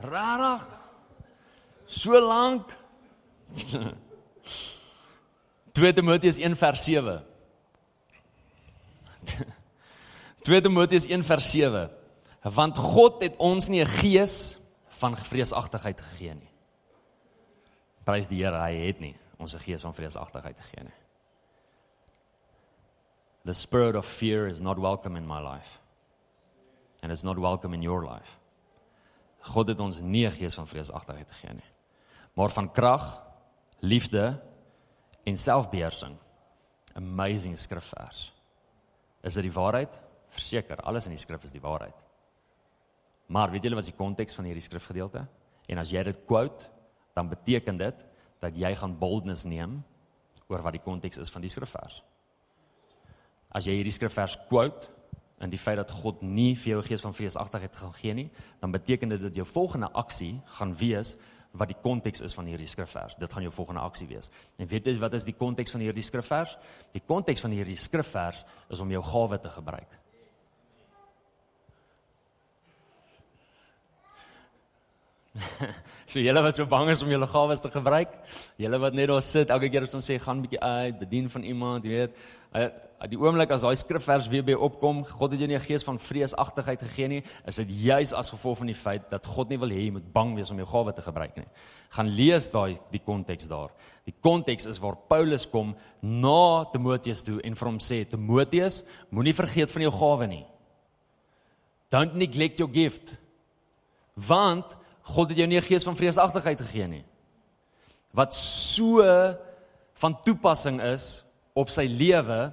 [0.00, 0.66] Rarig.
[1.86, 2.68] So lank.
[5.72, 7.24] 2 Timoteus 1 vers 7.
[10.42, 11.90] 2 Timoteus 1 vers 7.
[12.42, 14.58] Want God het ons nie 'n gees
[15.00, 16.49] van vreesagtigheid gegee nie.
[18.10, 20.98] Prys die Here, hy het nie ons 'n gees van vreesagtigheid gegee nie.
[23.44, 25.78] The spirit of fear is not welcome in my life.
[27.02, 28.38] And it's not welcome in your life.
[29.40, 31.70] God het ons nie 'n gees van vreesagtigheid gegee nie.
[32.34, 33.22] Maar van krag,
[33.80, 34.42] liefde
[35.24, 36.18] en selfbeheersing.
[36.94, 38.32] Amazing skrifvers.
[39.22, 39.98] Is dit die waarheid?
[40.28, 41.96] Verseker, alles in die skrif is die waarheid.
[43.26, 45.26] Maar weet julle wat is die konteks van hierdie skrifgedeelte?
[45.68, 46.70] En as jy dit quote,
[47.20, 48.06] dan beteken dit
[48.40, 49.82] dat jy gaan boldness neem
[50.48, 52.00] oor wat die konteks is van die skrifvers.
[53.52, 54.88] As jy hierdie skrifvers quote
[55.40, 58.28] en die feit dat God nie vir jou gees van vreesagtigheid gaan gee nie,
[58.62, 61.16] dan beteken dit dat jou volgende aksie gaan wees
[61.52, 63.16] wat die konteks is van hierdie skrifvers.
[63.18, 64.30] Dit gaan jou volgende aksie wees.
[64.56, 66.54] En weet jy wat is die konteks van hierdie skrifvers?
[66.94, 69.99] Die konteks van hierdie skrifvers is om jou gawe te gebruik.
[76.10, 78.12] so julle wat so bang is om julle gawes te gebruik,
[78.58, 81.28] julle wat net daar sit, elke keer as ons sê gaan 'n bietjie uit, bedien
[81.30, 82.16] van iemand, jy weet,
[82.58, 82.68] uh,
[83.08, 85.98] die oomblik as daai skrifvers weer by opkom, God het jou nie 'n gees van
[85.98, 89.70] vreesagtigheid gegee nie, is dit juis as gevolg van die feit dat God nie wil
[89.70, 91.46] hê jy moet bang wees om jou gawe te gebruik nie.
[91.90, 93.70] Gaan lees daai die konteks daar.
[94.04, 99.34] Die konteks is waar Paulus kom na Timoteus toe en vir hom sê Timoteus, moenie
[99.34, 100.46] vergeet van jou gawe nie.
[101.90, 103.16] Don't neglect your gift.
[104.14, 107.04] Want God het jou nie 'n gees van vreesagtigheid gegee nie.
[108.12, 109.02] Wat so
[109.94, 112.52] van toepassing is op sy lewe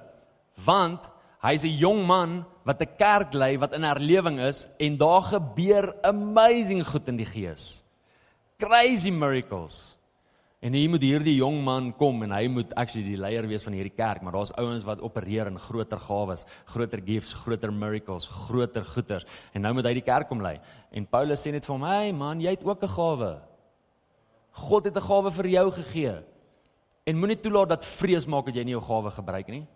[0.64, 1.08] want
[1.42, 5.94] hy's 'n jong man wat 'n kerk lei wat in herlewing is en daar gebeur
[6.02, 7.82] amazing goed in die gees.
[8.58, 9.97] Crazy miracles.
[10.58, 13.76] En hier moet hierdie jong man kom en hy moet actually die leier wees van
[13.76, 16.42] hierdie kerk, maar daar's ouens wat opereer in groter gawes,
[16.72, 20.56] groter gifts, groter miracles, groter goeders en nou moet hy die kerk kom lei.
[20.90, 23.30] En Paulus sê net vir hom: "Hey man, jy het ook 'n gawe.
[24.66, 26.16] God het 'n gawe vir jou gegee.
[27.06, 29.66] En moenie toelaat dat vrees maak dat jy nie jou gawe gebruik nie."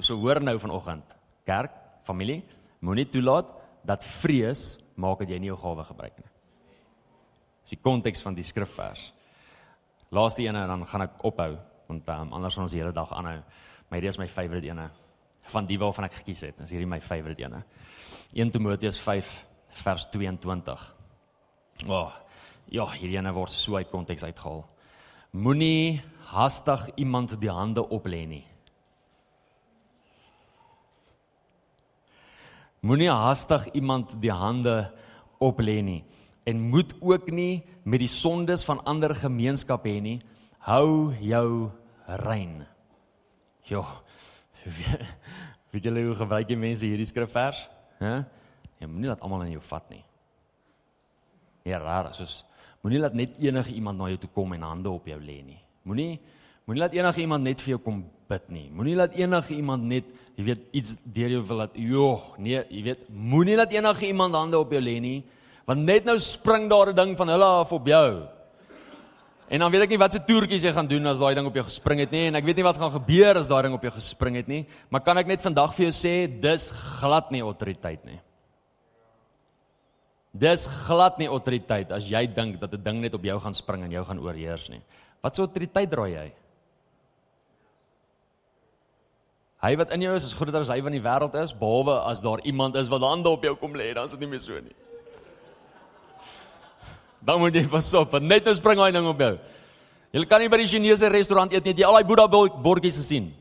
[0.00, 1.04] So hoor nou vanoggend,
[1.44, 1.72] kerk,
[2.04, 2.44] familie,
[2.80, 3.46] moenie toelaat
[3.84, 6.35] dat vrees maak dat jy nie jou gawe gebruik nie.
[7.66, 9.08] Dis die konteks van die skrifvers.
[10.14, 11.56] Laaste ene en dan gaan ek ophou
[11.88, 13.40] want um, anders gaan ons die hele dag aanhou.
[13.88, 14.84] Maar hierdie is my favourite ene
[15.50, 16.54] van die waarvan ek gekies het.
[16.60, 17.64] Dis hierdie my favourite ene.
[18.38, 19.32] 1 Timoteus 5
[19.82, 20.84] vers 22.
[21.90, 22.14] Oh,
[22.70, 24.62] ja, hierdie ene word so uit konteks uitgehaal.
[25.34, 28.44] Moenie hastig iemand die hande oplê nie.
[32.86, 34.84] Moenie hastig iemand die hande
[35.42, 36.04] oplê nie
[36.46, 40.18] en moet ook nie met die sondes van ander gemeenskap hê nie.
[40.66, 41.70] Hou jou
[42.06, 42.60] rein.
[43.66, 43.82] Jo.
[45.74, 47.64] Weet julle hoe gebruik jy mense hierdie skrifvers?
[47.98, 48.20] Hæ?
[48.78, 50.02] Jy moenie laat almal in jou vat nie.
[51.66, 52.44] Ja, raar, soos
[52.84, 55.58] moenie laat net enige iemand na jou toe kom en hande op jou lê nie.
[55.82, 56.20] Moenie
[56.66, 58.68] moenie laat enige iemand net vir jou kom bid nie.
[58.74, 60.06] Moenie laat enige iemand net,
[60.38, 61.74] jy weet, iets deur jou wil laat.
[61.78, 62.08] Jo,
[62.42, 65.18] nee, jy weet, moenie laat enige iemand hande op jou lê nie
[65.66, 68.28] want net nou spring daar 'n ding van hulle af op jou.
[69.48, 71.54] En dan weet ek nie wat se toertjies jy gaan doen as daai ding op
[71.54, 73.82] jou gespring het nie en ek weet nie wat gaan gebeur as daai ding op
[73.82, 77.42] jou gespring het nie, maar kan ek net vandag vir jou sê dis glad nie
[77.42, 78.18] autoriteit nie.
[80.34, 83.84] Dis glad nie autoriteit as jy dink dat 'n ding net op jou gaan spring
[83.84, 84.82] en jou gaan oorheers nie.
[85.22, 86.32] Wat so autoriteit dra jy?
[89.62, 92.00] Hy wat in jou is is groter as hy wat in die wêreld is, behalwe
[92.10, 94.40] as daar iemand is wat hande op jou kom lê, dan is dit nie meer
[94.40, 94.74] so nie.
[97.26, 99.32] Dan moet jy pas op, want net nou spring daai ding op jou.
[100.14, 102.28] Jy kan nie by die Chinese restaurant eet nie, het jy al daai Boeddha
[102.62, 103.32] bordjies gesien?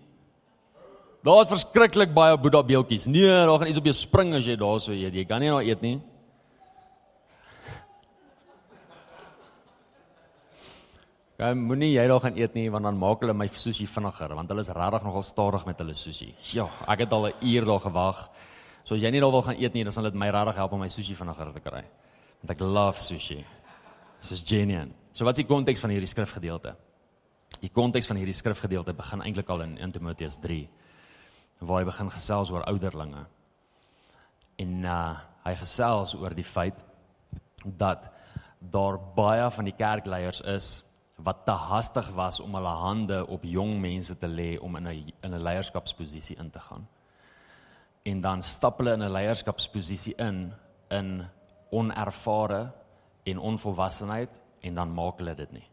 [1.26, 3.08] Daar is verskriklik baie Boeddha beeldjies.
[3.10, 5.14] Nee, daar gaan iets op jou spring as jy daar so eet.
[5.14, 5.96] Jy kan nie daar eet nie.
[11.40, 14.54] Gaan moenie jy daar gaan eet nie want dan maak hulle my sushi vinniger want
[14.54, 16.30] hulle is regtig nogal stadig met hulle sushi.
[16.54, 18.30] Ja, ek het al 'n uur daar gewag.
[18.84, 20.74] So as jy nie daar wil gaan eet nie, dan sal dit my regtig help
[20.74, 21.84] om my sushi vinniger te kry.
[22.42, 23.44] Want ek love sushi.
[24.32, 24.92] Is genuine.
[25.14, 26.72] So wat is die konteks van hierdie skrifgedeelte?
[27.62, 30.64] Die konteks van hierdie skrifgedeelte begin eintlik al in 1 Timoteus 3
[31.60, 33.26] waar hy begin gesels oor ouderlinge.
[34.58, 36.80] En uh hy gesels oor die feit
[37.78, 38.08] dat
[38.74, 40.70] daar baie van die kerkleiers is
[41.22, 45.14] wat te hastig was om hulle hande op jong mense te lê om in 'n
[45.22, 46.88] in 'n leierskapsposisie in te gaan.
[48.04, 50.54] En dan stap hulle in 'n leierskapsposisie in
[50.90, 51.28] in
[51.70, 52.74] onervare
[53.26, 55.68] en onvolwassenheid en dan maak hulle dit nie.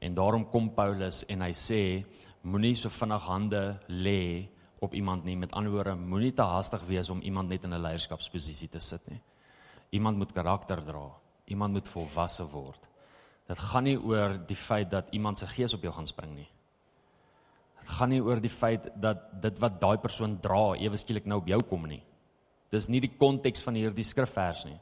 [0.00, 1.80] En daarom kom Paulus en hy sê
[2.42, 4.48] moenie so vinnig hande lê
[4.80, 5.36] op iemand nie.
[5.36, 9.08] Met ander woorde, moenie te hastig wees om iemand net in 'n leierskapsposisie te sit
[9.08, 9.20] nie.
[9.90, 11.10] Iemand moet karakter dra.
[11.46, 12.88] Iemand moet volwasse word.
[13.46, 16.48] Dit gaan nie oor die feit dat iemand se gees op jou gaan spring nie.
[17.80, 21.40] Dit gaan nie oor die feit dat dit wat daai persoon dra ewe skielik nou
[21.40, 22.02] op jou kom nie.
[22.70, 24.78] Dis nie die konteks van hierdie skrifvers nie.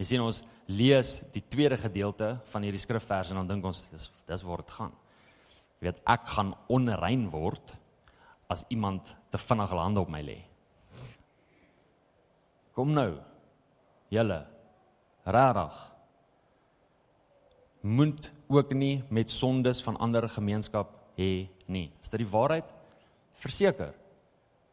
[0.00, 0.38] Jy sien ons
[0.72, 4.72] lees die tweede gedeelte van hierdie skrifvers en dan dink ons dis dis waar dit
[4.72, 4.94] gaan.
[5.76, 7.74] Jy weet ek gaan onrein word
[8.48, 10.38] as iemand te vinnig hulle hande op my lê.
[12.72, 13.10] Kom nou.
[14.10, 14.40] Julle
[15.28, 15.76] regtig
[17.80, 21.90] moet ook nie met sondes van ander gemeenskap hê nie.
[22.00, 22.64] Is dit die waarheid?
[23.44, 23.92] Verseker.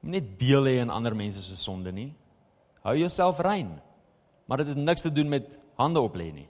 [0.01, 2.09] Moenie deel hê in ander mense se sonde nie.
[2.83, 3.75] Hou jouself rein.
[4.47, 6.47] Maar dit het niks te doen met hande op lê nie.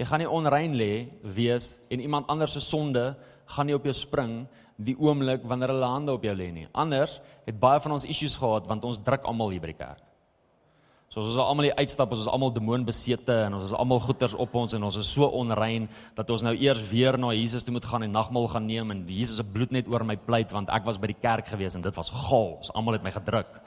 [0.00, 0.92] Jy gaan nie onrein lê
[1.36, 3.12] wees en iemand anders se sonde
[3.52, 4.46] gaan nie op jou spring
[4.80, 6.68] die oomblik wanneer hulle hande op jou lê nie.
[6.72, 10.00] Anders het baie van ons issues gehad want ons druk almal hier by die kerk.
[11.12, 14.32] So ons is almal hier uitstap, ons is almal demoonbesete en ons is almal goeters
[14.32, 17.74] op ons en ons is so onrein dat ons nou eers weer na Jesus toe
[17.76, 20.72] moet gaan en nagmaal gaan neem en Jesus se bloed net oor my pleit want
[20.72, 22.54] ek was by die kerk gewees en dit was gaal.
[22.62, 23.60] Ons almal het my gedruk.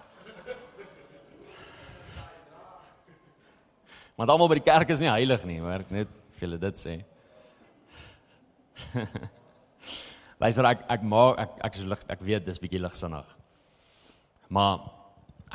[4.16, 6.80] Want almal by die kerk is nie heilig nie, hoor ek net vir julle dit
[6.80, 6.94] sê.
[10.44, 13.28] Luister ek ek maak ek ek is lig ek weet dis bietjie ligsinnig.
[14.56, 14.86] Maar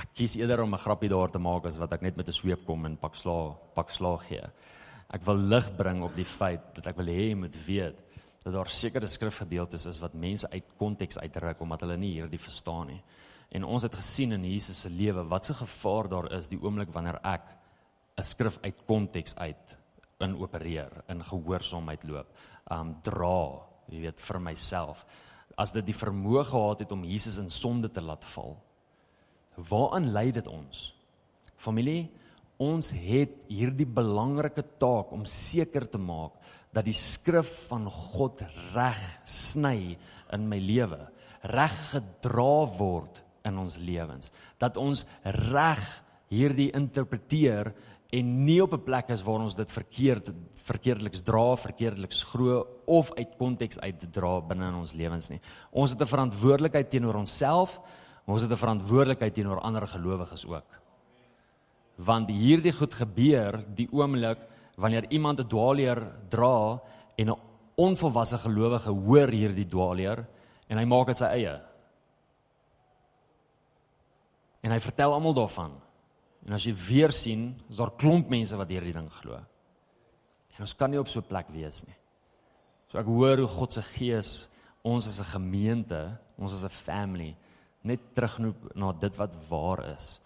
[0.01, 2.37] ek kies eerder om 'n grappie daar te maak as wat ek net met 'n
[2.37, 4.45] sweep kom en pak sla pak slaag gee.
[5.11, 7.97] Ek wil lig bring op die feit dat ek wil hê jy moet weet
[8.45, 12.87] dat daar sekere skrifgedeeltes is wat mense uit konteks uitruk omdat hulle nie hierdie verstaan
[12.87, 13.03] nie.
[13.53, 16.93] En ons het gesien in Jesus se lewe wat se gevaar daar is die oomblik
[16.93, 17.60] wanneer ek
[18.21, 19.77] 'n skrif uit konteks uit
[20.21, 22.29] in opereer, in gehoorsaamheid loop,
[22.71, 25.05] um dra, jy weet, vir myself.
[25.57, 28.59] As dit die vermoë gehad het om Jesus in sonde te laat val,
[29.71, 30.91] waaraan lei dit ons?
[31.57, 32.11] Familie,
[32.61, 36.37] ons het hierdie belangrike taak om seker te maak
[36.77, 39.97] dat die skrif van God reg sny
[40.37, 41.01] in my lewe,
[41.49, 44.29] reg gedra word in ons lewens,
[44.61, 45.81] dat ons reg
[46.31, 47.73] hierdie interpreteer
[48.11, 50.33] en nie op 'n plek is waar ons dit verkeerd
[50.71, 55.41] verkeerdeliks dra, verkeerdeliks glo of uit konteks uitdra binne in ons lewens nie.
[55.71, 57.81] Ons het 'n verantwoordelikheid teenoor onsself,
[58.25, 60.81] maar ons het 'n verantwoordelikheid teenoor ander gelowiges ook.
[61.97, 64.39] Want hierdie goed gebeur die oomblik
[64.77, 66.81] wanneer iemand 'n dwaalleer dra
[67.17, 67.41] en 'n
[67.77, 70.27] onvolwasse gelowige hoor hierdie dwaalleer
[70.69, 71.61] en hy maak dit sy eie.
[74.63, 75.73] En hy vertel almal daarvan.
[76.47, 79.41] En as jy weer sien, is daar klomp mense wat hierdie ding glo.
[80.57, 81.97] En ons kan nie op so 'n plek wees nie.
[82.89, 84.49] So ek hoor hoe God se gees
[84.83, 87.37] ons as 'n gemeente, ons as 'n family
[87.83, 90.21] net terugnoop na dit wat waar is.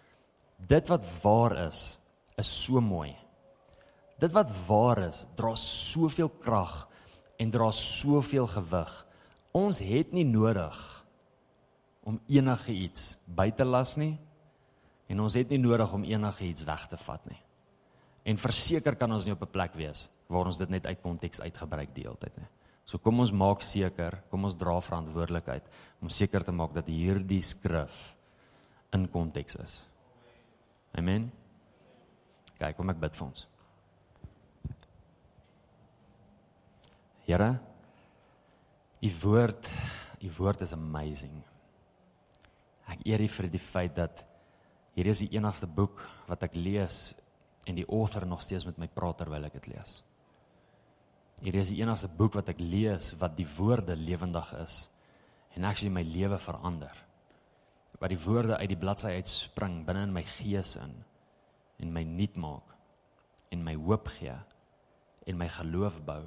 [0.66, 1.98] Dit wat waar is,
[2.38, 3.16] is so mooi.
[4.18, 6.88] Dit wat waar is, dra soveel krag
[7.38, 9.06] en dra soveel gewig.
[9.52, 11.04] Ons het nie nodig
[12.02, 14.18] om enige iets by te las nie
[15.08, 17.40] en ons het nie nodig om enige iets weg te vat nie.
[18.24, 21.40] En verseker kan ons nie op 'n plek wees waar ons dit net uit konteks
[21.40, 22.48] uitgebruik die hele tyd nie.
[22.84, 25.68] So kom ons maak seker, kom ons dra verantwoordelikheid
[26.02, 28.16] om seker te maak dat hierdie skrif
[28.92, 29.88] in konteks is.
[30.94, 31.32] Amen.
[32.58, 33.46] Kyk, kom ek bid vir ons.
[37.24, 37.48] Here,
[39.00, 39.70] u woord,
[40.20, 41.42] u woord is amazing.
[42.92, 44.24] Ek eer u vir die feit dat
[44.94, 47.14] hierdie is die enigste boek wat ek lees
[47.66, 50.02] en die author nog steeds met my praat terwyl ek dit lees.
[51.42, 54.84] Hierdie is die enigste boek wat ek lees wat die woorde lewendig is
[55.56, 56.94] en actually my lewe verander.
[58.00, 60.94] Wat die woorde uit die bladsy uitspring binne in my gees in
[61.82, 62.74] en my nuut maak
[63.54, 64.34] en my hoop gee
[65.26, 66.22] en my geloof bou.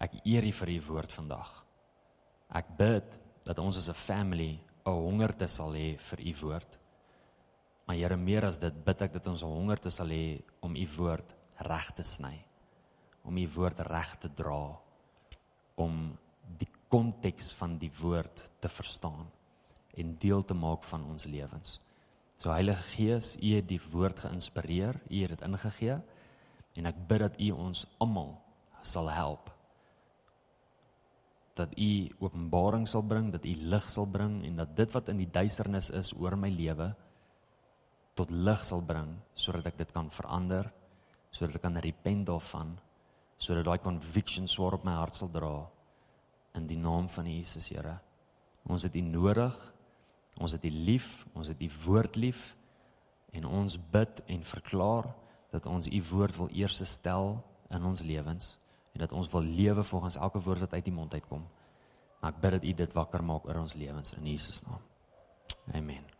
[0.00, 1.50] Ek eer U vir U woord vandag.
[2.56, 6.79] Ek bid dat ons as 'n family 'n hongerte sal hê vir U woord.
[7.90, 10.86] Maar Here, meer as dit, bid ek dat ons 'n hongerte sal hê om U
[10.96, 11.34] woord
[11.66, 12.36] reg te sny.
[13.26, 14.78] Om U woord reg te dra.
[15.74, 16.16] Om
[16.58, 19.26] die konteks van die woord te verstaan
[19.98, 21.80] en deel te maak van ons lewens.
[22.38, 25.98] So Heilige Gees, U het die woord geïnspireer, U het dit ingegee
[26.74, 28.38] en ek bid dat U ons almal
[28.82, 29.50] sal help
[31.54, 35.16] dat U openbaring sal bring, dat U lig sal bring en dat dit wat in
[35.16, 36.94] die duisternis is oor my lewe
[38.20, 40.68] tot lig sal bring sodat ek dit kan verander,
[41.32, 42.76] sodat ek kan repent daarvan,
[43.40, 45.54] sodat daai conviction swaar op my hart sal dra
[46.58, 47.96] in die naam van Jesus Here.
[48.68, 49.56] Ons het U nodig.
[50.40, 52.54] Ons het U lief, ons het U woord lief
[53.36, 55.10] en ons bid en verklaar
[55.52, 57.34] dat ons U woord wil eers stel
[57.70, 58.54] in ons lewens
[58.94, 61.44] en dat ons wil lewe volgens elke woord wat uit U mond uitkom.
[62.20, 64.80] Maar ek bid dat U dit wakker maak oor ons lewens in Jesus naam.
[65.74, 66.19] Amen.